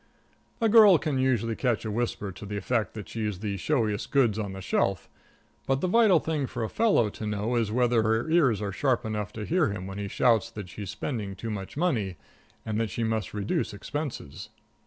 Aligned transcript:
A 0.59 0.67
girl 0.67 0.97
can 0.97 1.19
usually 1.19 1.55
catch 1.55 1.85
a 1.85 1.91
whisper 1.91 2.31
to 2.31 2.43
the 2.43 2.57
effect 2.57 2.95
that 2.95 3.07
she's 3.07 3.37
the 3.37 3.55
showiest 3.55 4.09
goods 4.09 4.39
on 4.39 4.53
the 4.53 4.59
shelf, 4.59 5.07
but 5.67 5.79
the 5.79 5.87
vital 5.87 6.19
thing 6.19 6.47
for 6.47 6.63
a 6.63 6.69
fellow 6.71 7.11
to 7.11 7.27
know 7.27 7.53
is 7.55 7.71
whether 7.71 8.01
her 8.01 8.27
ears 8.27 8.63
are 8.63 8.71
sharp 8.71 9.05
enough 9.05 9.31
to 9.33 9.45
hear 9.45 9.69
him 9.69 9.85
when 9.85 9.99
he 9.99 10.07
shouts 10.07 10.49
that 10.49 10.69
she's 10.69 10.89
spending 10.89 11.35
too 11.35 11.51
much 11.51 11.77
money 11.77 12.15
and 12.65 12.81
that 12.81 12.89
she 12.89 13.03
must 13.03 13.35
reduce 13.35 13.75
expenses. 13.75 14.49